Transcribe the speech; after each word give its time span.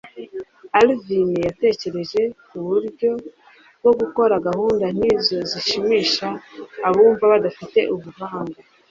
Alvin 0.79 1.29
yatekereje 1.47 2.21
kuburyo 2.47 3.11
bwo 3.79 3.91
gukora 3.99 4.33
gahunda 4.47 4.85
nkizo 4.95 5.37
zishimisha 5.51 6.27
abumva 6.87 7.23
badafite 7.33 7.79
ubuhanga 7.95 8.59